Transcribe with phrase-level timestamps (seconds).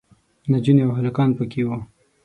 [0.51, 1.77] نجونې او هلکان پکې وو.